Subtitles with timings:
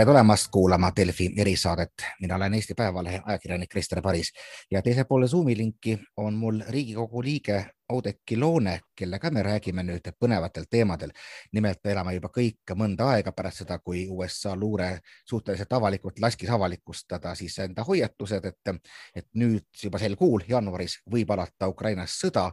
[0.00, 1.92] tere tulemast kuulama Delfi erisaadet.
[2.20, 4.32] mina olen Eesti Päevalehe ajakirjanik Krister Paris
[4.70, 10.08] ja teisel pool Zoomi linki on mul Riigikogu liige Oudekki Loone, kellega me räägime nüüd
[10.24, 11.10] põnevatel teemadel.
[11.52, 16.50] nimelt me elame juba kõik mõnda aega pärast seda, kui USA luure suhteliselt avalikult laskis
[16.50, 18.80] avalikustada siis enda hoiatused, et,
[19.14, 22.50] et nüüd juba sel kuul, jaanuaris võib alata Ukrainas sõda,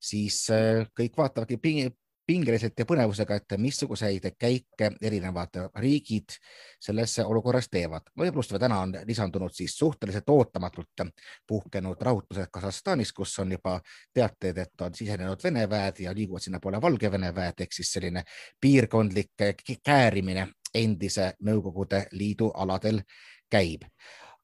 [0.00, 1.56] siis äh, kõik vaatavadki
[2.30, 6.36] pingeliselt ja põnevusega, et missuguseid käike erinevad riigid
[6.80, 8.12] selles olukorras teevad.
[8.16, 11.02] no ja pluss täna on lisandunud siis suhteliselt ootamatult
[11.46, 13.80] puhkenud rahutused Kasahstanis, kus on juba
[14.14, 18.22] teateid, et on sisenenud Vene väed ja liiguvad sinnapoole Valgevene väed ehk siis selline
[18.60, 19.34] piirkondlik
[19.82, 23.02] käärimine endise Nõukogude Liidu aladel
[23.50, 23.88] käib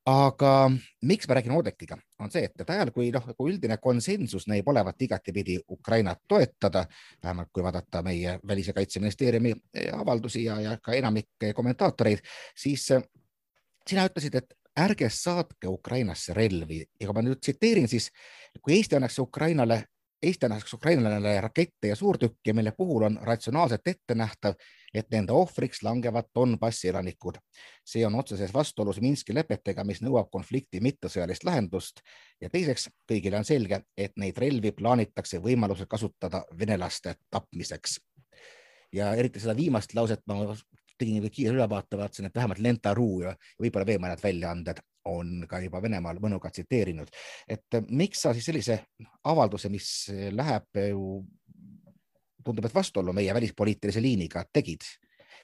[0.06, 0.70] aga
[1.02, 5.02] miks ma räägin Oudekkiga, on see, et ajal, kui noh, kui üldine konsensus näib olevat
[5.02, 6.84] igatepidi Ukrainat toetada,
[7.22, 12.22] vähemalt kui vaadata meie Välis- ja Kaitseministeeriumi eh, avaldusi ja, ja ka enamik kommentaatoreid,
[12.56, 13.02] siis eh,
[13.88, 16.84] sina ütlesid, et ärge saatke Ukrainasse relvi.
[17.00, 18.10] Ja kui ma nüüd tsiteerin, siis
[18.62, 19.82] kui Eesti annaks Ukrainale
[20.22, 24.54] Eesti annaks Ukrainale rakette ja suurtükke, mille puhul on ratsionaalselt ette nähtav,
[24.94, 27.36] et nende ohvriks langevad Donbassi elanikud.
[27.84, 32.00] see on otseses vastuolus Minski lepetega, mis nõuab konflikti mittesõjalist lahendust
[32.40, 38.00] ja teiseks, kõigile on selge, et neid relvi plaanitakse võimalusel kasutada venelaste tapmiseks.
[38.92, 40.56] ja eriti seda viimast lauset ma
[40.98, 45.60] tegin kiire ülevaate, vaatasin, et vähemalt Lenta Ruu ja võib-olla veel mõned väljaanded on ka
[45.62, 47.08] juba Venemaal mõnuga tsiteerinud.
[47.48, 48.78] et miks sa siis sellise
[49.24, 49.88] avalduse, mis
[50.32, 51.24] läheb ju
[52.44, 54.82] tundub, et vastuollu meie välispoliitilise liiniga tegid.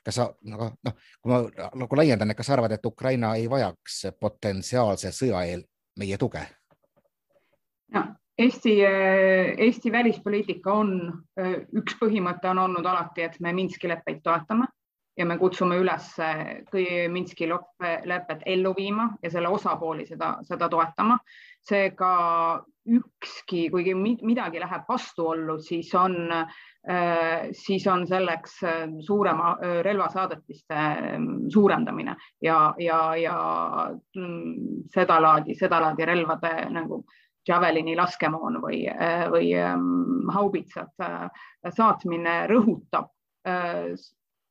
[0.05, 0.25] kas sa,
[0.55, 1.39] aga noh, kui ma
[1.79, 5.63] nagu laiendan, et kas sa arvad, et Ukraina ei vajaks potentsiaalse sõja eel
[5.99, 6.43] meie tuge?
[7.95, 8.07] no
[8.39, 8.79] Eesti,
[9.59, 10.95] Eesti välispoliitika on,
[11.79, 14.67] üks põhimõte on olnud alati, et me Minski leppeid toetame
[15.17, 16.09] ja me kutsume üles
[17.13, 21.19] Minski lepet ellu viima ja selle osapooli seda, seda toetama.
[21.63, 22.13] seega
[22.91, 26.17] ükski, kuigi midagi läheb vastuollu, siis on,
[27.55, 28.57] siis on selleks
[29.07, 29.53] suurema
[29.87, 30.81] relvasaadetiste
[31.55, 33.37] suurendamine ja, ja, ja
[34.17, 37.05] mm, sedalaadi, sedalaadi relvade nagu
[37.47, 38.83] Javelini laskemoon või,
[39.31, 39.55] või
[40.35, 41.07] haubitsad
[41.79, 43.15] saatmine rõhutab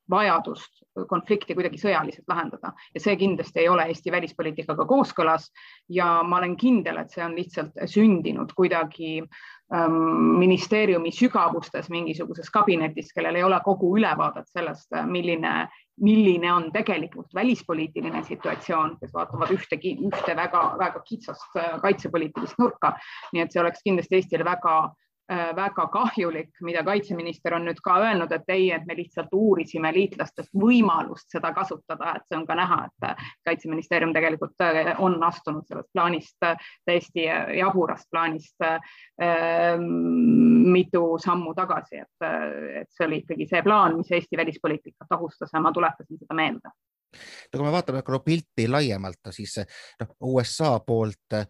[0.10, 5.48] vajadust konflikti kuidagi sõjaliselt lahendada ja see kindlasti ei ole Eesti välispoliitikaga kooskõlas
[5.90, 10.00] ja ma olen kindel, et see on lihtsalt sündinud kuidagi ähm,
[10.42, 15.54] ministeeriumi sügavustes mingisuguses kabinetis, kellel ei ole kogu ülevaadet sellest, milline,
[16.04, 22.98] milline on tegelikult välispoliitiline situatsioon, kes vaatavad ühte, ühte väga-väga kitsast äh, kaitsepoliitilist nurka.
[23.32, 24.82] nii et see oleks kindlasti Eestile väga
[25.56, 30.52] väga kahjulik, mida kaitseminister on nüüd ka öelnud, et ei, et me lihtsalt uurisime liitlastest
[30.58, 35.68] võimalust seda kasutada, et see on ka näha, et äh, kaitseministeerium tegelikult äh, on astunud
[35.70, 36.38] sellest plaanist,
[36.88, 37.28] täiesti
[37.58, 38.80] jaburast plaanist äh,
[39.80, 42.30] mitu sammu tagasi, et,
[42.84, 46.72] et see oli ikkagi see plaan, mis Eesti välispoliitikat ohustas ja ma tuletasin seda meelde.
[46.72, 49.59] no kui me vaatame pilti laiemalt, siis
[50.00, 51.47] noh, USA poolt äh,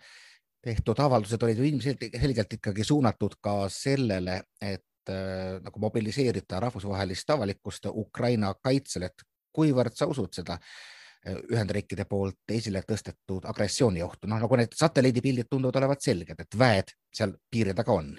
[0.61, 7.89] tehtud avaldused olid ju ilmselgelt ikkagi suunatud ka sellele, et äh, nagu mobiliseerida rahvusvahelist avalikkust
[7.91, 14.59] Ukraina kaitsel, et kuivõrd sa usud seda äh, Ühendriikide poolt esile tõstetud agressiooniohtu, noh nagu
[14.59, 18.13] need satelliidipildid tunduvad olevat selged, et väed seal piiri taga on.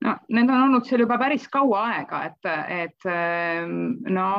[0.00, 2.50] No need on olnud seal juba päris kaua aega, et,
[2.86, 4.30] et ähm, no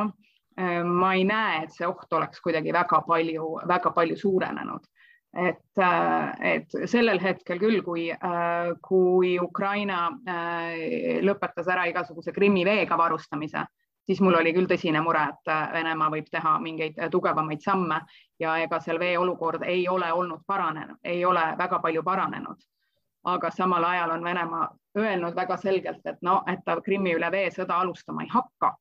[0.56, 4.88] äh, ma ei näe, et see oht oleks kuidagi väga palju, väga palju suurenenud
[5.36, 12.64] et, äh, et sellel hetkel küll, kui, äh, kui Ukraina äh, lõpetas ära igasuguse Krimmi
[12.68, 13.64] veega varustamise,
[14.06, 18.02] siis mul oli küll tõsine mure, et Venemaa võib teha mingeid tugevamaid samme
[18.40, 22.68] ja ega seal vee olukord ei ole olnud paranenud, ei ole väga palju paranenud.
[23.24, 24.68] aga samal ajal on Venemaa
[24.98, 28.76] öelnud väga selgelt, et no, et ta Krimmi üle vee sõda alustama ei hakka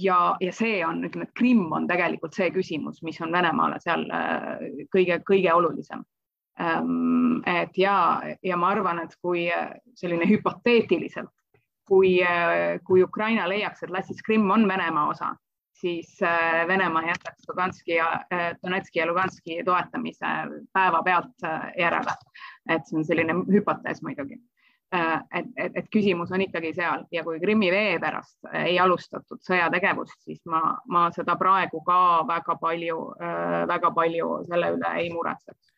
[0.00, 4.06] ja, ja see on, ütleme, et Krimm on tegelikult see küsimus, mis on Venemaale seal
[4.94, 6.04] kõige-kõige äh, olulisem.
[6.60, 7.96] Ähm, et ja,
[8.44, 9.46] ja ma arvan, et kui
[9.98, 11.32] selline hüpoteetiliselt,
[11.88, 15.32] kui, äh, kui Ukraina leiaks, et las siis Krimm on Venemaa osa,
[15.82, 18.08] siis äh, Venemaa jätaks Luganski ja
[18.62, 20.32] Donetski ja Luganski toetamise
[20.72, 21.48] päevapealt
[21.78, 22.16] järele.
[22.70, 24.51] et see on selline hüpotees muidugi Äh,
[24.92, 30.18] et, et, et küsimus on ikkagi seal ja kui Krimmi vee pärast ei alustatud sõjategevust,
[30.26, 30.60] siis ma,
[30.92, 31.98] ma seda praegu ka
[32.28, 35.72] väga palju, äh, väga palju selle üle ei muretseks.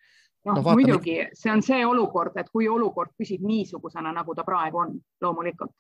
[0.44, 4.82] noh no, muidugi see on see olukord, et kui olukord püsib niisugusena, nagu ta praegu
[4.82, 5.72] on, loomulikult.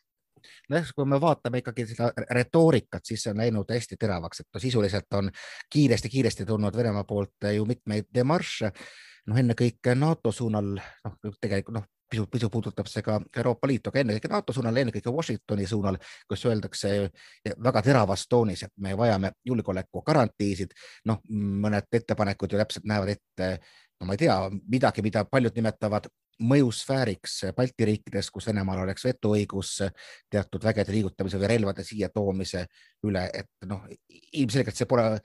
[0.68, 4.60] Nojah, kui me vaatame ikkagi seda retoorikat, siis see on läinud hästi teravaks, et no
[4.60, 5.30] sisuliselt on
[5.72, 8.70] kiiresti-kiiresti tulnud Venemaa poolt ju mitmeid demarše,
[9.26, 14.02] noh, ennekõike NATO suunal, noh, tegelikult noh, pisut, pisut puudutab see ka Euroopa Liitu, aga
[14.02, 15.98] ennekõike NATO suunal, ennekõike Washingtoni suunal,
[16.28, 16.92] kus öeldakse
[17.68, 20.74] väga teravas toonis, et me vajame julgeolekugarantiisid.
[21.04, 21.22] noh,
[21.64, 23.48] mõned ettepanekud ju täpselt näevad ette,
[24.00, 24.36] no ma ei tea,
[24.68, 26.08] midagi, mida paljud nimetavad
[26.42, 29.76] mõjusfääriks Balti riikides, kus Venemaal oleks vetoõigus
[30.30, 32.66] teatud vägede liigutamise või relvade siia toomise
[33.06, 33.84] üle, et noh,
[34.32, 35.20] ilmselgelt see pole,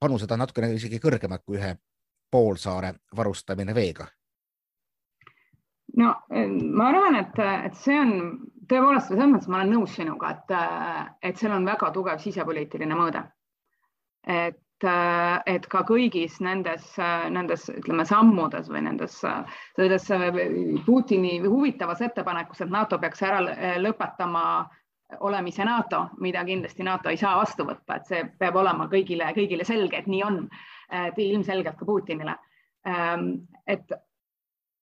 [0.00, 1.74] panused on natukene isegi kõrgemad kui ühe
[2.32, 4.08] poolsaare varustamine veega
[5.94, 8.12] no ma arvan, et, et see on
[8.70, 10.54] tõepoolest selles mõttes ma olen nõus sinuga, et,
[11.30, 13.22] et seal on väga tugev sisepoliitiline mõõde.
[14.26, 14.88] et,
[15.46, 16.88] et ka kõigis nendes,
[17.30, 20.08] nendes ütleme sammudes või nendes selles
[20.86, 23.40] Putini huvitavas ettepanekus, et NATO peaks ära
[23.80, 24.42] lõpetama
[25.20, 29.64] olemise NATO, mida kindlasti NATO ei saa vastu võtta, et see peab olema kõigile, kõigile
[29.64, 30.40] selge, et nii on,
[30.90, 32.34] et ilmselgelt ka Putinile.
[33.66, 33.92] et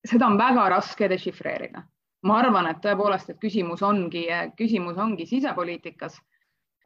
[0.04, 1.82] seda on väga raske dešifreerida.
[2.24, 4.22] ma arvan, et tõepoolest, et küsimus ongi,
[4.56, 6.20] küsimus ongi sisepoliitikas.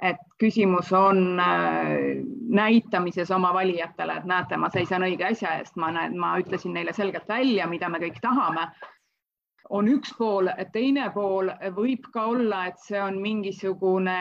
[0.03, 5.91] et küsimus on äh, näitamises oma valijatele, et näete, ma seisan õige asja eest, ma
[5.91, 8.69] näen, ma ütlesin neile selgelt välja, mida me kõik tahame.
[9.70, 14.19] on üks pool, teine pool võib ka olla, et see on mingisugune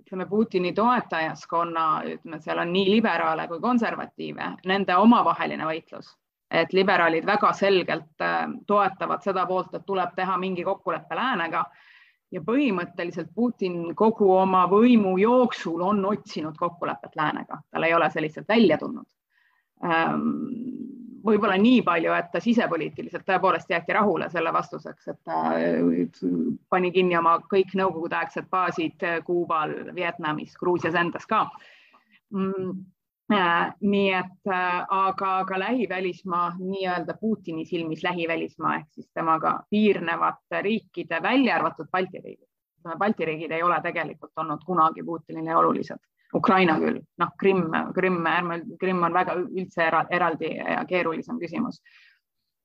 [0.00, 6.16] ütleme Putini toetajaskonna, ütleme, seal on nii liberaale kui konservatiive, nende omavaheline võitlus
[6.50, 11.64] et liberaalid väga selgelt äh, toetavad seda poolt, et tuleb teha mingi kokkulepe läänega.
[12.34, 18.24] Ja põhimõtteliselt Putin kogu oma võimu jooksul on otsinud kokkulepet läänega, tal ei ole see
[18.24, 19.06] lihtsalt välja tulnud.
[19.86, 20.24] Ähm,
[21.26, 26.10] võib-olla nii palju, et ta sisepoliitiliselt tõepoolest jäeti rahule selle vastuseks, et ta äh,
[26.70, 31.44] pani kinni oma kõik nõukogudeaegsed baasid Kuubal, Vietnamis, Gruusias endas ka.
[32.34, 32.95] Mm, Äh,
[33.28, 41.22] nii et äh, aga, aga lähivälismaa, nii-öelda Putini silmis lähivälismaa ehk siis temaga piirnevate riikide,
[41.22, 42.48] välja arvatud Balti riigid.
[42.98, 45.98] Balti riigid ei ole tegelikult olnud kunagi Putinile olulised.
[46.34, 51.80] Ukraina küll, noh, Krimm, Krimm, ärme, Krimm on väga üldse eraldi ja keerulisem küsimus.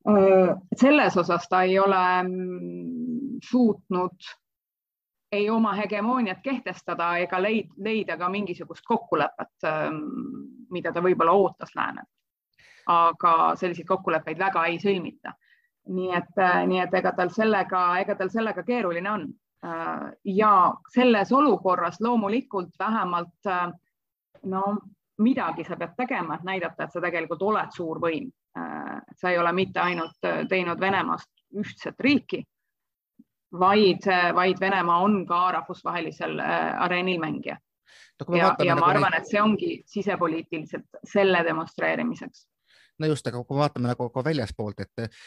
[0.09, 4.29] Äh, selles osas ta ei ole mm, suutnud
[5.31, 7.41] ei oma hegemooniat kehtestada ega
[7.77, 10.01] leida ka mingisugust kokkulepet, ähm,
[10.69, 12.09] mida ta võib-olla ootas läänelt.
[12.87, 15.33] aga selliseid kokkuleppeid väga ei sõlmita.
[15.87, 19.27] nii et, äh, nii et ega tal sellega, ega tal sellega keeruline on.
[19.65, 23.71] Äh, ja selles olukorras loomulikult vähemalt äh,
[24.43, 24.77] no
[25.17, 28.31] midagi sa pead tegema, et näidata, et sa tegelikult oled suur võim.
[29.15, 30.17] sa ei ole mitte ainult
[30.49, 32.43] teinud Venemaast ühtset riiki
[33.59, 37.57] vaid, vaid Venemaa on ka rahvusvahelisel äh, areenil mängija
[38.29, 42.45] ja, ja nagu ma arvan neid..., et see ongi sisepoliitiliselt selle demonstreerimiseks.
[42.99, 45.21] no just, aga kui vaatame nagu ka väljaspoolt, et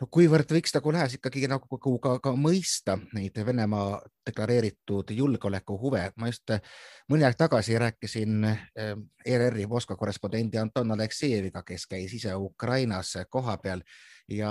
[0.00, 6.02] no kuivõrd võiks nagu lähes ikkagi nagu ka, ka mõista neid Venemaa deklareeritud julgeolekuhuve.
[6.16, 6.52] ma just
[7.08, 13.82] mõni aeg tagasi rääkisin ERR-i äh, Moskva korrespondendi Anton Aleksejeviga, kes käis ise Ukrainas kohapeal
[14.28, 14.50] ja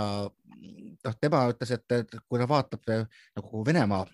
[1.05, 3.05] noh, tema ütles, et kui ta vaatab eh,
[3.35, 4.05] nagu Venemaa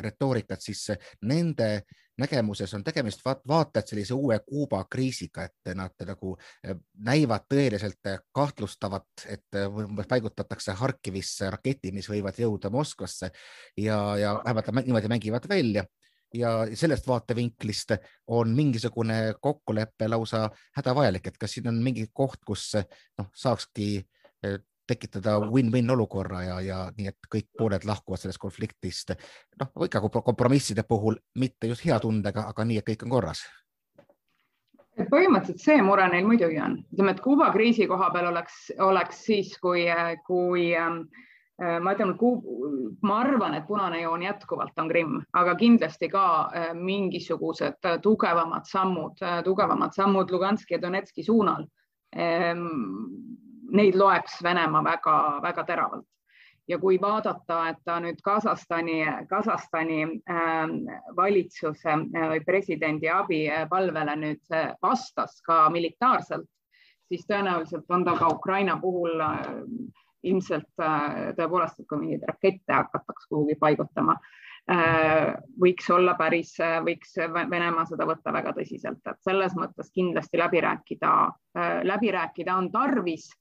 [0.00, 0.88] retoorikat, siis
[1.22, 1.82] nende
[2.18, 6.76] nägemuses on tegemist vaat, vaata et sellise uue Kuuba kriisiga, et nad nagu eh,
[7.08, 13.30] näivad tõeliselt kahtlustavat, et umbes paigutatakse Harkivisse raketid, mis võivad jõuda Moskvasse
[13.76, 15.84] ja, ja vähemalt niimoodi mängivad välja.
[16.34, 17.92] Ja sellest vaatevinklist
[18.32, 22.70] on mingisugune kokkulepe lausa hädavajalik, et kas siin on mingi koht, kus
[23.18, 23.88] noh, saakski
[24.44, 29.14] eh, tekitada win-win olukorra ja, ja nii, et kõik pooled lahkuvad sellest konfliktist.
[29.60, 33.42] noh, ikka kompromisside puhul mitte just hea tundega, aga nii, et kõik on korras.
[35.10, 39.54] põhimõtteliselt see mure neil muidugi on, ütleme, et Kuuba kriisi koha peal oleks, oleks siis,
[39.62, 39.86] kui,
[40.26, 40.98] kui ähm,
[41.62, 42.12] äh, ma ütlen,
[43.02, 49.16] ma arvan, et punane joon jätkuvalt on Krimm, aga kindlasti ka äh, mingisugused tugevamad sammud,
[49.22, 51.64] äh, tugevamad sammud Luganski ja Donetski suunal
[53.72, 56.06] ähm, neid loeks Venemaa väga-väga teravalt.
[56.68, 60.68] ja kui vaadata, et ta nüüd Kasahstani, Kasahstani äh,
[61.16, 66.46] valitsuse äh, või presidendi abipalvele nüüd äh, vastas ka militaarselt,
[67.08, 69.50] siis tõenäoliselt on ta ka Ukraina puhul äh,
[70.22, 74.14] ilmselt äh, tõepoolest, et kui mingeid rakette hakatakse kuhugi paigutama
[74.70, 76.54] äh,, võiks olla päris,
[76.86, 81.12] võiks Venemaa seda võtta väga tõsiselt, et selles mõttes kindlasti läbi rääkida,
[81.90, 83.32] läbi rääkida on tarvis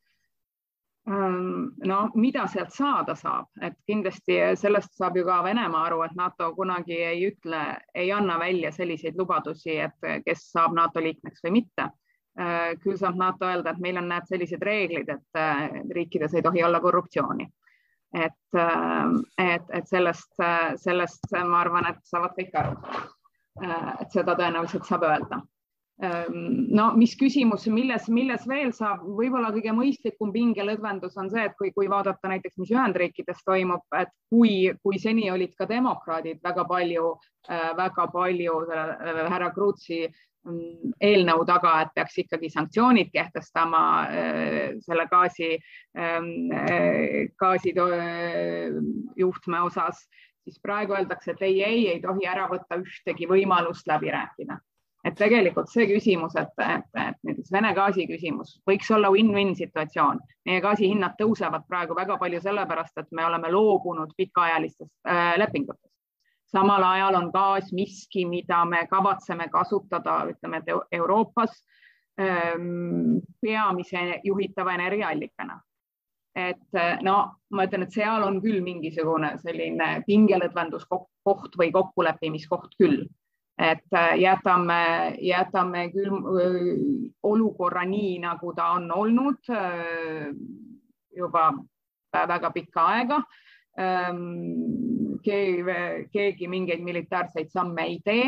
[1.12, 6.16] ähm, no mida sealt saada saab, et kindlasti sellest saab ju ka Venemaa aru, et
[6.16, 7.62] NATO kunagi ei ütle,
[7.96, 11.90] ei anna välja selliseid lubadusi, et kes saab NATO liikmeks või mitte.
[12.40, 16.46] Äh, küll saab NATO öelda, et meil on, näed, sellised reeglid, et äh, riikides ei
[16.46, 17.50] tohi olla korruptsiooni.
[18.12, 18.58] et,
[19.40, 20.34] et, et sellest,
[20.84, 22.74] sellest ma arvan, et saavad kõik aru.
[24.02, 25.61] et seda tõenäoliselt saab öelda Ehm,
[26.02, 31.72] no mis küsimus, milles, milles veel saab, võib-olla kõige mõistlikum pingelõdvendus on see, et kui,
[31.76, 37.14] kui vaadata näiteks, mis Ühendriikides toimub, et kui, kui seni olid ka demokraadid väga palju,
[37.50, 45.06] äh, väga palju härra Krutsi mm, eelnõu taga, et peaks ikkagi sanktsioonid kehtestama äh, selle
[45.12, 45.54] gaasi,
[45.98, 47.76] ähm, äh, gaasi
[49.22, 50.02] juhtme osas,
[50.42, 54.58] siis praegu öeldakse, et ei, ei, ei tohi ära võtta ühtegi võimalust läbi rääkida
[55.04, 60.20] et tegelikult see küsimus, et, et, et näiteks Vene gaasi küsimus võiks olla win-win situatsioon.
[60.46, 65.94] meie gaasihinnad tõusevad praegu väga palju sellepärast, et me oleme loobunud pikaajalistest äh, lepingutest.
[66.52, 71.64] samal ajal on gaas miski, mida me kavatseme kasutada, ütleme, et Euroopas
[72.20, 75.62] ähm, peamise juhitava energiaallikana
[76.36, 77.16] et no
[77.52, 83.02] ma ütlen, et seal on küll mingisugune selline pingelõdvenduskoht või kokkuleppimiskoht küll
[83.62, 86.60] et äh, jätame, jätame küll äh,
[87.24, 90.32] olukorra nii, nagu ta on olnud äh,
[91.18, 91.52] juba
[92.14, 93.22] väga pikka aega.
[93.80, 98.26] Ähm, keegi mingeid militaarseid samme ei tee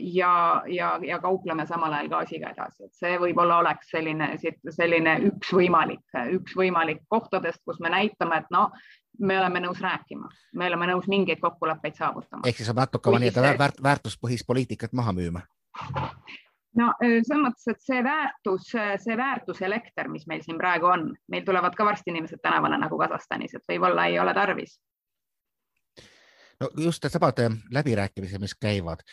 [0.00, 4.28] ja, ja, ja kaupleme samal ajal gaasiga edasi, et see võib-olla oleks selline,
[4.76, 6.04] selline üks võimalik,
[6.36, 8.72] üks võimalik kohtadest, kus me näitame, et noh,
[9.18, 12.42] me oleme nõus rääkima, me oleme nõus mingeid kokkuleppeid saavutama.
[12.46, 15.42] ehk siis on oma nii-öelda väärt, väärtuspõhist poliitikat maha müüma?
[16.78, 18.68] no selles mõttes, et see väärtus,
[19.04, 23.54] see väärtuselekter, mis meil siin praegu on, meil tulevad ka varsti inimesed tänavale nagu Kasahstanis,
[23.54, 24.78] et võib-olla ei ole tarvis.
[26.60, 27.42] no just needsamad
[27.74, 29.04] läbirääkimised, mis käivad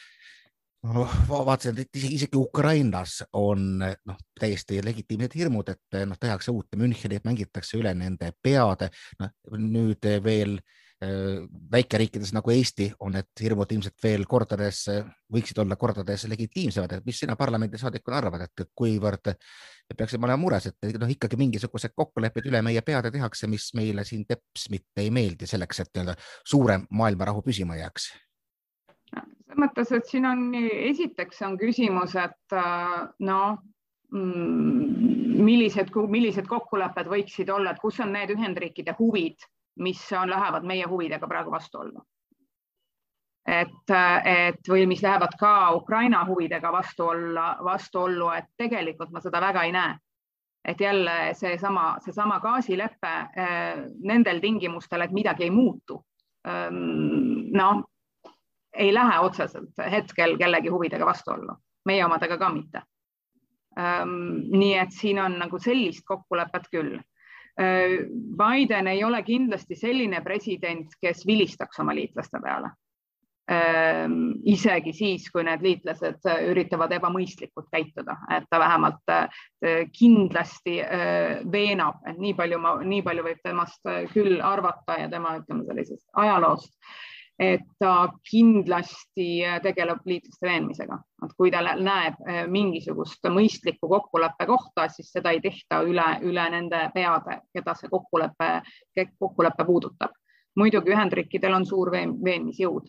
[1.30, 7.20] vaatasin, et isegi, isegi Ukrainas on noh, täiesti legitiimsed hirmud, et noh, tehakse uut Müncheni,
[7.24, 8.90] mängitakse üle nende peade.
[9.20, 14.86] noh, nüüd veel äh, väikeriikides nagu Eesti on need hirmud ilmselt veel kordades,
[15.32, 20.70] võiksid olla kordades legitiimsemad, et mis sina parlamendisaadikuna arvad, et kuivõrd me peaksime olema mures,
[20.72, 25.12] et noh, ikkagi mingisugused kokkulepped üle meie peade tehakse, mis meile siin teps mitte ei
[25.14, 28.12] meeldi selleks, et nii-öelda suurem maailmarahu püsima jääks
[29.56, 33.58] selles mõttes, et siin on, esiteks on küsimus, et äh, noh,
[34.12, 39.38] mm, millised, millised kokkulepped võiksid olla, et kus on need Ühendriikide huvid,
[39.80, 42.04] mis on, lähevad meie huvidega praegu vastuollu.
[43.46, 43.92] et,
[44.26, 49.64] et või mis lähevad ka Ukraina huvidega vastu olla, vastuollu, et tegelikult ma seda väga
[49.64, 49.98] ei näe.
[50.66, 56.04] et jälle seesama, seesama gaasilepe äh, nendel tingimustel, et midagi ei muutu.
[56.46, 57.84] Noh,
[58.76, 62.82] ei lähe otseselt hetkel kellegi huvidega vastuollu, meie omadega ka mitte.
[64.56, 66.94] nii et siin on nagu sellist kokkulepet küll.
[68.40, 72.70] Biden ei ole kindlasti selline president, kes vilistaks oma liitlaste peale.
[74.46, 79.12] isegi siis, kui need liitlased üritavad ebamõistlikult käituda, et ta vähemalt
[79.94, 80.80] kindlasti
[81.52, 86.74] veenab, et nii palju, nii palju võib temast küll arvata ja tema, ütleme sellisest ajaloost
[87.40, 94.88] et ta kindlasti tegeleb liitlaste veenmisega, et kui ta näeb eh, mingisugust mõistlikku kokkuleppe kohta,
[94.92, 98.52] siis seda ei tehta üle, üle nende peade, keda see kokkulepe,
[99.20, 100.16] kokkulepe puudutab.
[100.56, 102.88] muidugi Ühendriikidel on suur veenmisjõud,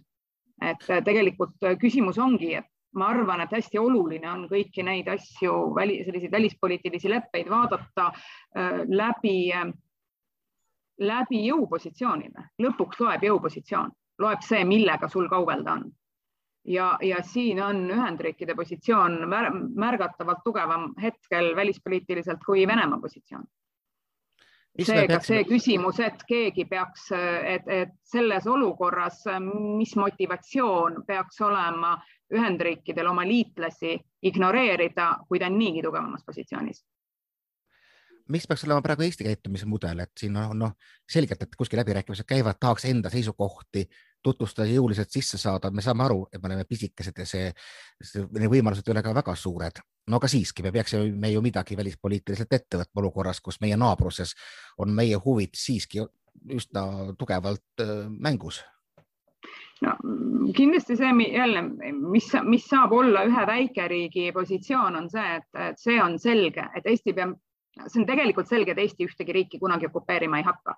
[0.63, 5.75] et eh, tegelikult küsimus ongi, et ma arvan, et hästi oluline on kõiki neid asju,
[5.75, 9.51] väli, selliseid välispoliitilisi leppeid vaadata äh, läbi,
[11.03, 15.85] läbi jõupositsioonide, lõpuks loeb jõupositsioon loeb see, millega sul kaubelda on.
[16.65, 19.21] ja, ja siin on Ühendriikide positsioon
[19.75, 23.45] märgatavalt tugevam hetkel välispoliitiliselt kui Venemaa positsioon.
[24.83, 29.23] seega see küsimus, et keegi peaks, et, et selles olukorras,
[29.79, 31.97] mis motivatsioon peaks olema
[32.35, 36.83] Ühendriikidel oma liitlasi ignoreerida, kui ta on niigi tugevamas positsioonis
[38.29, 40.75] mis peaks olema praegu Eesti käitumise mudel, et siin on noh,
[41.11, 43.87] selgelt, et kuskil läbirääkimised käivad, tahaks enda seisukohti
[44.23, 47.51] tutvustada, jõuliselt sisse saada, me saame aru, et me oleme pisikesed ja see,
[48.03, 49.83] see, need võimalused ei ole ka väga suured.
[50.07, 54.35] no aga siiski, me peaksime me ju midagi välispoliitiliselt ette võtma olukorras, kus meie naabruses
[54.79, 56.03] on meie huvid siiski
[56.55, 58.63] üsna tugevalt mängus
[59.83, 59.97] no
[60.57, 65.99] kindlasti see jälle, mis, mis saab olla ühe väikeriigi positsioon, on see, et, et see
[66.03, 67.35] on selge, et Eesti peab
[67.85, 70.77] see on tegelikult selge, et Eesti ühtegi riiki kunagi okupeerima ei hakka.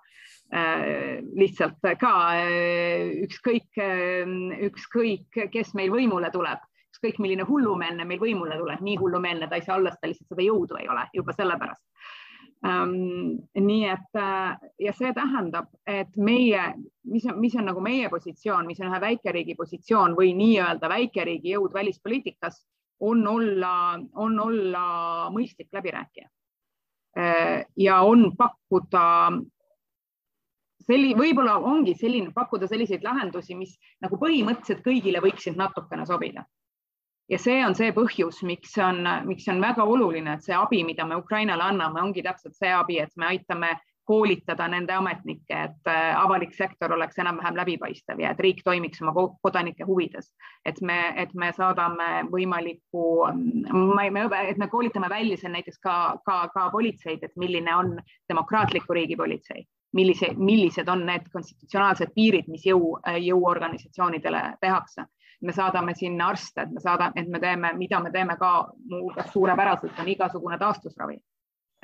[0.49, 4.31] Äh, lihtsalt ka äh, ükskõik, äh,
[4.69, 9.67] ükskõik, kes meil võimule tuleb, ükskõik milline hullumeelne meil võimule tuleb, nii hullumeelne ta ei
[9.67, 11.85] saa olla, sest tal lihtsalt seda jõudu ei ole juba sellepärast.
[12.59, 14.17] Um, nii et
[14.83, 16.65] ja see tähendab, et meie,
[17.07, 21.53] mis on, mis on nagu meie positsioon, mis on ühe väikeriigi positsioon või nii-öelda väikeriigi
[21.53, 22.59] jõud välispoliitikas,
[22.99, 23.71] on olla,
[24.19, 24.83] on olla
[25.31, 26.27] mõistlik läbirääkija
[27.77, 29.03] ja on pakkuda
[30.89, 36.45] selli-, võib-olla ongi selline, pakkuda selliseid lahendusi, mis nagu põhimõtteliselt kõigile võiksid natukene sobida.
[37.29, 41.05] ja see on see põhjus, miks on, miks on väga oluline, et see abi, mida
[41.05, 43.75] me Ukrainale anname, ongi täpselt see abi, et me aitame
[44.09, 49.13] koolitada nende ametnikke, et äh, avalik sektor oleks enam-vähem läbipaistev ja et riik toimiks oma
[49.43, 50.31] kodanike huvides.
[50.65, 53.03] et me, et me saadame võimaliku,
[53.73, 54.11] ma ei,
[54.49, 57.93] et me koolitame välja seal näiteks ka, ka, ka politseid, et milline on
[58.29, 59.63] demokraatliku riigi politsei,
[59.93, 62.95] millise, millised on need konstitutsionaalsed piirid, mis jõu,
[63.29, 65.05] jõuorganisatsioonidele tehakse.
[65.45, 68.53] Me saadame sinna arste, et me saadame, et me teeme, mida me teeme ka
[68.89, 71.21] muuhulgas suurepäraselt, on igasugune taastusravi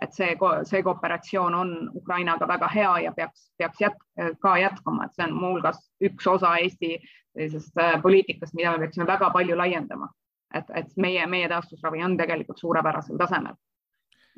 [0.01, 0.33] et see,
[0.67, 4.01] see kooperatsioon on Ukrainaga väga hea ja peaks, peaks jät,
[4.39, 6.97] ka jätkuma, et see on muuhulgas üks osa Eesti
[7.35, 10.09] sellisest äh, poliitikast, mida me peaksime väga palju laiendama.
[10.55, 13.55] et, et meie, meie taastusravi on tegelikult suurepärasel tasemel.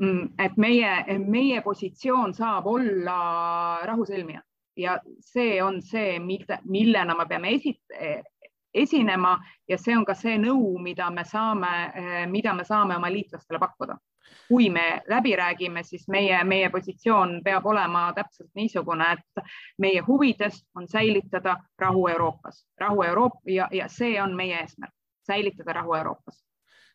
[0.01, 3.17] Mm, et meie, meie positsioon saab olla
[3.85, 4.41] rahusõlmija
[4.77, 7.97] ja see on see, millena me peame esit-,
[8.83, 11.71] esinema ja see on ka see nõu, mida me saame,
[12.31, 13.97] mida me saame oma liitlastele pakkuda.
[14.47, 19.43] Kui me läbi räägime, siis meie, meie positsioon peab olema täpselt niisugune, et
[19.77, 24.93] meie huvides on säilitada rahu Euroopas, rahu Euroopa ja, ja see on meie eesmärk,
[25.27, 26.43] säilitada rahu Euroopas.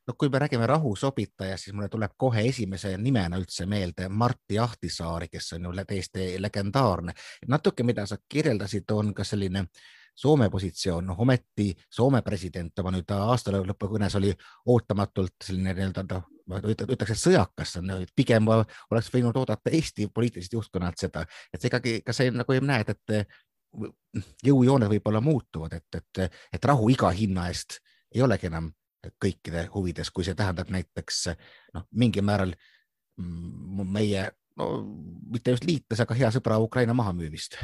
[0.06, 4.58] No kui me räägime rahu sobitajast, siis mulle tuleb kohe esimese nimena üldse meelde Martti
[4.58, 7.12] Ahtisaari, kes on ju täiesti legendaarne.
[7.48, 12.92] natuke, mida sa kirjeldasid, on ka selline äh, Soome positsioon, noh ometi Soome president oma
[12.94, 14.32] nüüd aasta lõpu kõnes oli
[14.70, 17.78] ootamatult selline nii-öelda noh, ma ütleks, et sõjakas,
[18.14, 23.26] pigem oleks võinud oodata Eesti poliitiliselt juhtkonnalt seda, et ikkagi ka see nagu näed, et
[24.44, 27.80] jõujooned võib-olla muutuvad, et, et, et rahu iga hinna eest
[28.12, 28.70] ei olegi enam
[29.22, 31.24] kõikide huvides, kui see tähendab näiteks
[31.74, 32.52] noh, mingil määral
[33.18, 34.28] mm, meie
[34.60, 34.68] no
[35.32, 37.56] mitte just liitlase, aga hea sõbra Ukraina mahamüümist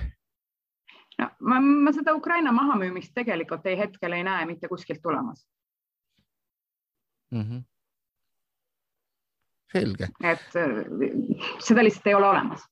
[1.19, 5.47] no ma, ma seda Ukraina mahamüümist tegelikult ei hetkel ei näe mitte kuskilt tulemas
[7.31, 7.43] mm.
[7.43, 7.63] -hmm.
[9.73, 10.09] selge.
[10.21, 12.69] et äh, seda lihtsalt ei ole olemas.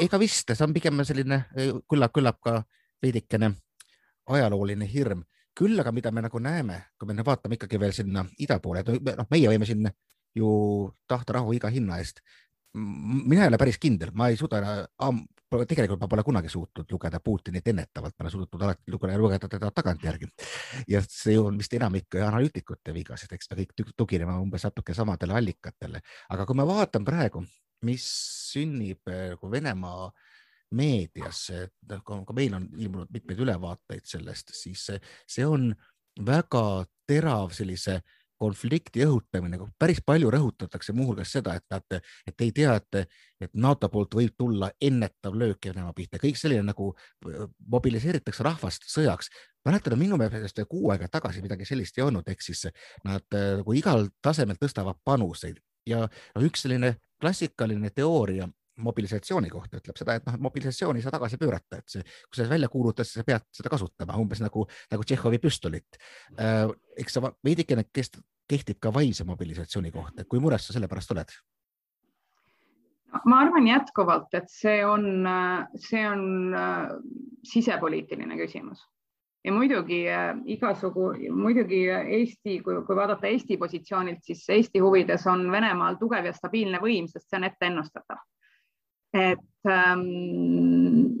[0.00, 1.44] ega vist, see on pigem selline
[1.90, 2.62] küllap, küllap ka
[3.02, 3.52] veidikene
[4.26, 5.22] ajalooline hirm,
[5.54, 9.16] küll aga mida me nagu näeme, kui me vaatame ikkagi veel sinna ida poole, et
[9.18, 9.90] noh, meie võime siin
[10.34, 10.48] ju
[11.06, 12.20] tahta rahu iga hinna eest.
[12.74, 14.58] mina ei ole päris kindel, ma ei suuda
[15.68, 19.70] tegelikult ma pole kunagi suutnud lugeda Putinit ennetavalt, ma olen suutnud alati lugeda, lugeda teda
[19.74, 20.28] tagantjärgi.
[20.88, 25.36] ja see on vist enamik analüütikute viga, sest eks me kõik tugineme umbes natuke samadele
[25.40, 26.00] allikatele.
[26.30, 27.44] aga kui ma vaatan praegu,
[27.84, 28.06] mis
[28.52, 30.10] sünnib nagu Venemaa
[30.74, 31.46] meedias,
[31.90, 35.70] noh, ka meil on ilmunud mitmeid ülevaateid sellest, siis see on
[36.26, 38.00] väga terav sellise
[38.40, 43.16] konflikti õhutamine, päris palju rõhutatakse muuhulgas seda, et nad, et ei tea, et,
[43.46, 46.90] et NATO poolt võib tulla ennetav löök Venemaa pihta, kõik selline nagu
[47.70, 49.30] mobiliseeritakse rahvast sõjaks.
[49.64, 52.66] mäletan, minu meelest kuu aega tagasi midagi sellist ei olnud, ehk siis
[53.04, 56.08] nad nagu igal tasemel tõstavad panuseid ja
[56.40, 61.78] üks selline klassikaline teooria mobilisatsiooni kohta ütleb seda, et noh, mobilisatsiooni ei saa tagasi pöörata,
[61.78, 65.40] et see, kui sa välja kuulutad, siis sa pead seda kasutama umbes nagu, nagu Tšehhovi
[65.42, 65.98] püstolit
[66.38, 66.66] äh,.
[66.98, 71.36] eks sa veidikene kehtib ka vaimse mobilisatsiooni kohta, et kui mures sa selle pärast oled?
[73.30, 75.06] ma arvan jätkuvalt, et see on,
[75.78, 76.24] see on
[76.58, 76.90] äh,
[77.46, 78.82] sisepoliitiline küsimus
[79.44, 86.00] ja muidugi äh, igasugu, muidugi Eesti, kui, vaadata Eesti positsioonilt, siis Eesti huvides on Venemaal
[86.00, 88.24] tugev ja stabiilne võim, sest see on etteennustatav
[89.14, 90.00] et ähm,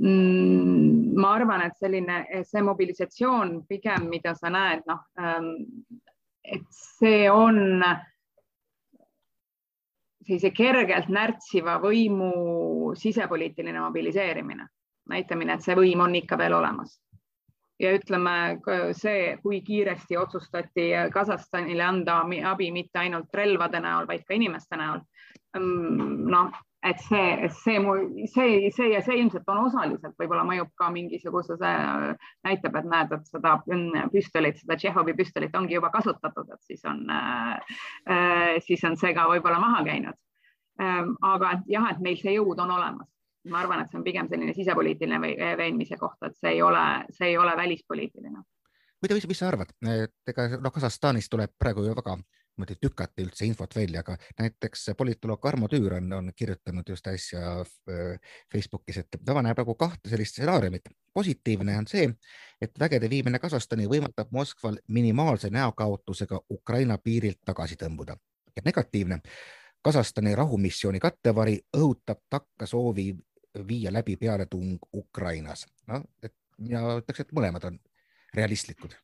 [0.00, 5.54] mm, ma arvan, et selline, see mobilisatsioon pigem, mida sa näed, noh ähm,,
[6.44, 7.80] et see on
[10.24, 14.66] sellise kergelt närtsiva võimu sisepoliitiline mobiliseerimine,
[15.12, 17.00] näitamine, et see võim on ikka veel olemas.
[17.80, 18.60] ja ütleme
[18.94, 25.00] see, kui kiiresti otsustati Kasahstanile anda abi mitte ainult relvade näol, vaid ka inimeste näol.
[25.58, 26.54] Mm, noh,
[26.84, 27.94] et see, see mu,
[28.28, 31.56] see, see ja see ilmselt on osaliselt võib-olla mõjub ka mingisuguse,
[32.44, 33.54] näitab, et näed, et seda
[34.12, 39.26] püstolit, seda Tšehhovi püstolit ongi juba kasutatud, et siis on äh,, siis on see ka
[39.32, 40.20] võib-olla maha käinud
[40.82, 41.16] ähm,.
[41.24, 43.08] aga et jah, et meil see jõud on olemas.
[43.48, 46.84] ma arvan, et see on pigem selline sisepoliitiline või veenmise koht, et see ei ole,
[47.12, 48.40] see ei ole välispoliitiline
[49.04, 52.16] muide, mis, sa arvad, et ega noh, Kasahstanis tuleb praegu ju väga
[52.54, 57.60] niimoodi tükati üldse infot välja, aga näiteks politoloog Armo Tüür on, on kirjutanud just äsja
[57.60, 58.20] äh,
[58.52, 60.88] Facebookis, et ta näeb nagu kahte sellist stsenaariumit.
[61.14, 62.08] positiivne on see,
[62.60, 68.16] et vägede viimine Kasahstani võimaldab Moskval minimaalse näokaotusega Ukraina piirilt tagasi tõmbuda
[68.56, 69.20] ja negatiivne,
[69.82, 73.12] Kasahstani rahumissiooni kattevari õhutab takka soovi
[73.68, 75.66] viia läbi pealetung Ukrainas.
[75.86, 77.78] no, et mina ütleks, et mõlemad on
[78.34, 78.94] realistlikud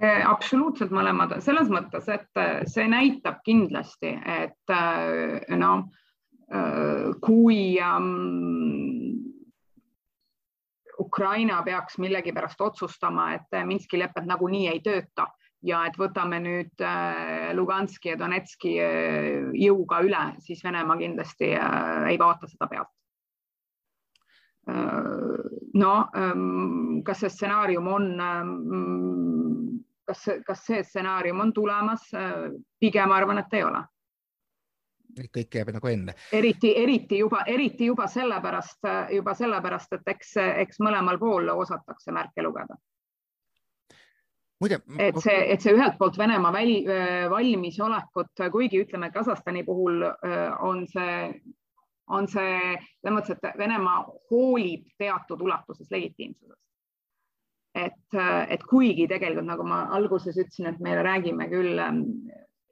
[0.00, 4.74] absoluutselt mõlemad, selles mõttes, et eh, see näitab kindlasti, et
[5.58, 5.88] noh,
[7.20, 8.06] kui um,
[10.98, 15.26] Ukraina peaks millegipärast otsustama, et Minski lepet nagunii ei tööta
[15.66, 16.84] ja et võtame nüüd
[17.58, 18.78] Luganski ja Donetski
[19.60, 22.94] jõuga üle, siis Venemaa kindlasti ei vaata seda pealt.
[25.74, 29.68] no ehm, kas see stsenaarium on ehm,
[30.08, 32.08] kas, kas see stsenaarium on tulemas?
[32.80, 33.84] pigem arvan, et ei ole.
[35.34, 36.14] kõik jääb nagu enne.
[36.32, 42.44] eriti, eriti juba, eriti juba sellepärast, juba sellepärast, et eks, eks mõlemal pool osatakse märke
[42.46, 42.78] lugeda.
[44.60, 44.80] muide.
[44.98, 46.82] et see, et see ühelt poolt Venemaa väli,
[47.30, 50.04] valmisolekut, kuigi ütleme, Kasahstani puhul
[50.60, 51.32] on see
[52.08, 52.54] on see
[53.02, 56.67] selles mõttes, et Venemaa hoolib teatud ulatuses legitiimsusest
[57.78, 62.04] et, et kuigi tegelikult nagu ma alguses ütlesin, et me räägime küll ähm,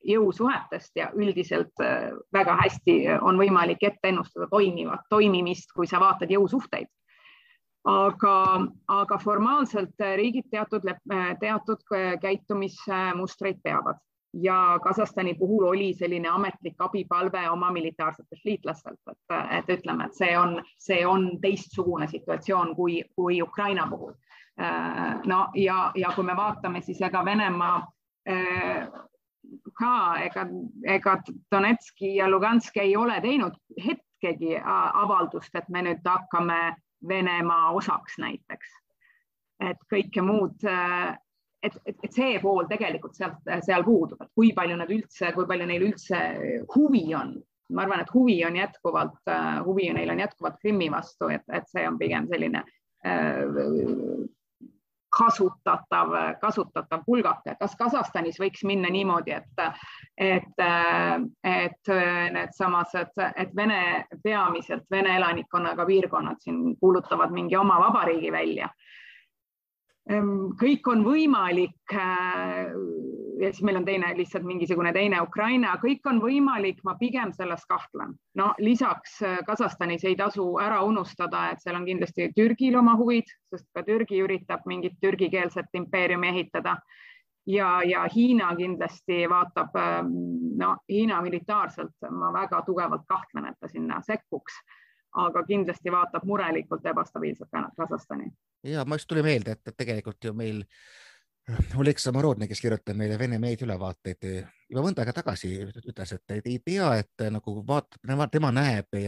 [0.07, 6.31] jõusuhetest ja üldiselt äh, väga hästi on võimalik ette ennustada toimivat toimimist, kui sa vaatad
[6.31, 6.89] jõusuhteid.
[7.87, 8.37] aga,
[8.91, 10.83] aga formaalselt riigid teatud,
[11.41, 11.85] teatud
[12.21, 14.01] käitumismustreid peavad
[14.43, 20.35] ja Kasahstani puhul oli selline ametlik abipalve oma militaarsetelt liitlastelt, et, et ütleme, et see
[20.39, 24.26] on, see on teistsugune situatsioon kui, kui Ukraina puhul Äh,
[25.27, 27.77] no ja, ja kui me vaatame, siis ega Venemaa
[28.29, 28.89] äh,
[29.77, 29.93] ka
[30.25, 30.47] ega,
[30.85, 31.19] ega
[31.53, 36.77] Donetski ja Luganski ei ole teinud hetkegi avaldust, et me nüüd hakkame
[37.09, 38.75] Venemaa osaks näiteks.
[39.61, 41.15] et kõike muud, äh,
[41.63, 45.47] et, et, et see pool tegelikult sealt, seal puudub, et kui palju nad üldse, kui
[45.49, 46.19] palju neil üldse
[46.75, 47.37] huvi on.
[47.73, 49.31] ma arvan, et huvi on jätkuvalt,
[49.67, 52.63] huvi neil on jätkuvalt Krimmi vastu, et, et see on pigem selline
[55.17, 57.57] kasutatav, kasutatav pulgake.
[57.61, 59.65] kas Kasahstanis võiks minna niimoodi, et,
[60.17, 60.65] et,
[61.45, 61.93] et
[62.37, 63.81] needsamased, et Vene,
[64.23, 68.71] peamiselt Vene elanikkonnaga piirkonnad siin kuulutavad mingi oma vabariigi välja
[70.07, 71.97] kõik on võimalik.
[73.41, 77.67] Ja siis meil on teine lihtsalt mingisugune teine Ukraina, kõik on võimalik, ma pigem selles
[77.69, 78.15] kahtlen.
[78.35, 83.29] no lisaks äh, Kasahstanis ei tasu ära unustada, et seal on kindlasti Türgil oma huvid,
[83.53, 86.77] sest ka Türgi üritab mingit türgikeelset impeeriumi ehitada.
[87.47, 90.17] ja, ja Hiina kindlasti vaatab, ähm,
[90.57, 94.61] no Hiina militaarselt ma väga tugevalt kahtlen, et ta sinna sekkuks
[95.17, 98.31] aga kindlasti vaatab murelikult ebastabiilset Kasahstani.
[98.65, 100.65] ja ma just tuli meelde, et tegelikult ju meil
[101.79, 104.25] Oleg Samorodne, kes kirjutab meile Vene meediaülevaateid,
[104.67, 108.99] juba mõnda aega tagasi ütles, et ei tea, et nagu vaatab, tema näeb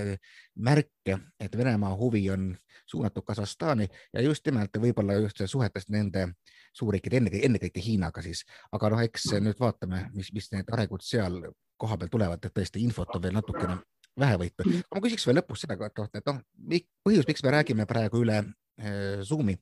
[0.55, 2.53] märke, et Venemaa huvi on
[2.87, 6.29] suunatud Kasahstani ja just nimelt võib-olla just suhetest nende
[6.79, 11.43] suurriikide, ennekõike, Hiinaga siis, aga noh, eks nüüd vaatame, mis, mis need arengud seal
[11.77, 13.81] kohapeal tulevad, et tõesti infot on veel natukene
[14.19, 14.63] vähevõitu.
[14.63, 14.87] Mm.
[14.95, 16.39] ma küsiks veel lõpus seda kohta, et noh,
[17.03, 19.59] põhjus, miks me räägime praegu üle äh, Zoomi,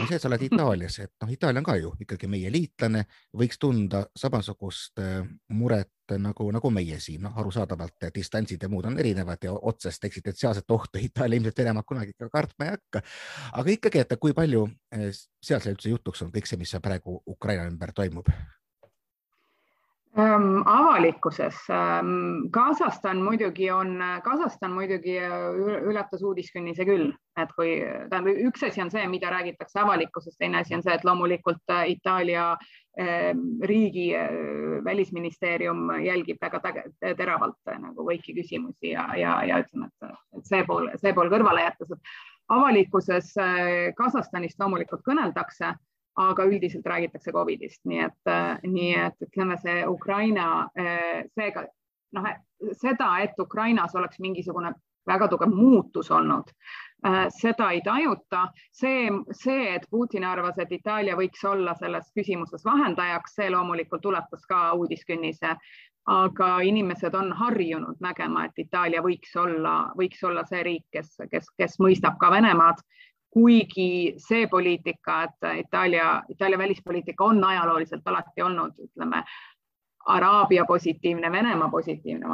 [0.00, 3.04] on see, et sa oled Itaalias, et noh, Itaalia on ka ju ikkagi meie liitlane,
[3.36, 5.22] võiks tunda samasugust äh,
[5.52, 10.70] muret nagu, nagu meie siin, noh, arusaadavalt distantsid ja muud on erinevad ja otsest eksistentsiaalset
[10.70, 13.02] ohtu Itaalia ilmselt Venemaad kunagi ka kartma ei hakka.
[13.52, 15.08] aga ikkagi, et kui palju äh,
[15.42, 18.30] seal see üldse jutuks on kõik see, mis praegu Ukraina ümber toimub
[20.18, 28.38] Ähm, avalikkuses ähm, Kasahstan muidugi on, Kasahstan muidugi äh, ületas uudiskünnise küll, et kui tähendab,
[28.48, 32.46] üks asi on see, mida räägitakse avalikkuses, teine asi on see, et loomulikult äh, Itaalia
[32.96, 34.32] ähm, riigi äh,
[34.88, 36.62] välisministeerium jälgib väga
[37.02, 41.92] teravalt nagu kõiki küsimusi ja, ja, ja ütleme, et see pool, see pool kõrvale jättes,
[41.92, 42.16] et
[42.56, 43.34] avalikkuses
[44.00, 45.74] Kasahstanist loomulikult kõneldakse
[46.16, 51.66] aga üldiselt räägitakse Covidist, nii et, äh, nii et ütleme, see Ukraina, äh, seega
[52.16, 52.28] noh,
[52.72, 54.72] seda, et Ukrainas oleks mingisugune
[55.06, 56.50] väga tugev muutus olnud,
[57.06, 58.48] äh, seda ei tajuta.
[58.72, 64.46] see, see, et Putin arvas, et Itaalia võiks olla selles küsimuses vahendajaks, see loomulikult ulatas
[64.46, 65.56] ka uudiskünnise.
[66.06, 71.48] aga inimesed on harjunud nägema, et Itaalia võiks olla, võiks olla see riik, kes, kes,
[71.58, 72.78] kes mõistab ka Venemaad
[73.36, 79.24] kuigi see poliitika, et Itaalia, Itaalia välispoliitika on ajalooliselt alati olnud, ütleme,
[80.06, 82.28] Araabia positiivne, Venemaa positiivne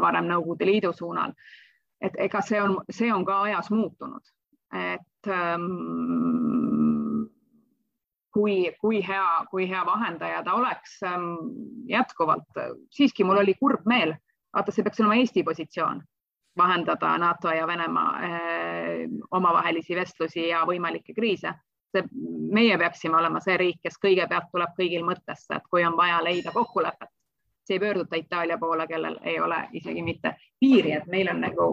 [0.00, 1.34] varem Nõukogude Liidu suunal.
[2.02, 4.30] et ega see on, see on ka ajas muutunud,
[4.74, 5.66] et ähm,
[8.34, 11.28] kui, kui hea, kui hea vahendaja ta oleks ähm,
[11.86, 12.58] jätkuvalt,
[12.90, 14.16] siiski mul oli kurb meel,
[14.56, 16.02] vaata, see peaks olema Eesti positsioon
[16.58, 18.32] vahendada NATO ja Venemaa äh,
[19.30, 21.54] omavahelisi vestlusi ja võimalikke kriise
[21.92, 22.04] see,
[22.52, 26.52] meie peaksime olema see riik, kes kõigepealt tuleb kõigil mõttesse, et kui on vaja leida
[26.54, 27.10] kokkulepet,
[27.62, 31.70] siis ei pöörduta Itaalia poole, kellel ei ole isegi mitte piiri, et meil on nagu,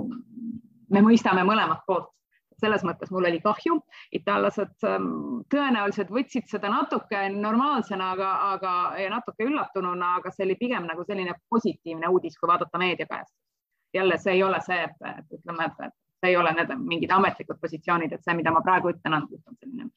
[0.89, 2.15] me mõistame mõlemat poolt.
[2.59, 3.77] selles mõttes mul oli kahju,
[4.11, 5.05] itaallased ähm,
[5.47, 8.73] tõenäoliselt võtsid seda natuke normaalsena, aga, aga
[9.13, 13.39] natuke üllatununa, aga see oli pigem nagu selline positiivne uudis, kui vaadata meediakajastust.
[13.93, 18.13] Jälle see ei ole see, et, ütleme, et see ei ole need mingid ametlikud positsioonid,
[18.13, 19.89] et see, mida ma praegu ütlen, on selline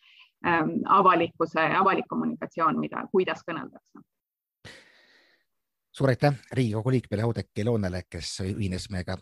[0.47, 4.07] ähm, avalikkuse, avalik kommunikatsioon, mida, kuidas kõneldakse.
[5.93, 9.19] suur aitäh Riigikogu liikmele Oudekki Loonele, kes ühines meiega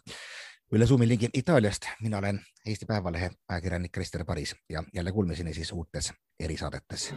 [0.73, 1.87] üle Zoomi lingi Itaaliast.
[2.03, 7.15] mina olen Eesti Päevalehe ajakirjanik Krister Paris ja jälle kuulmiseni siis uutes erisaadetes.